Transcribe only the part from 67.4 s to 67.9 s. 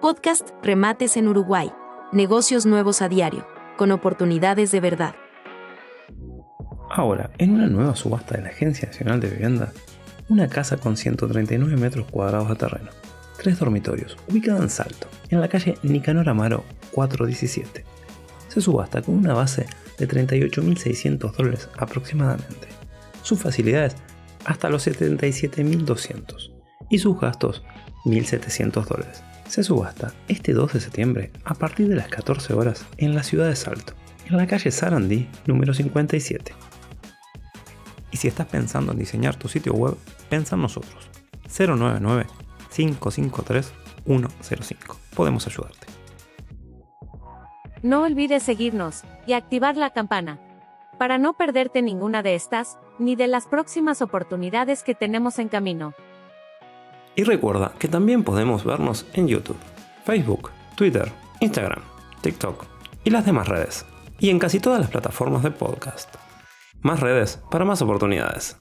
para más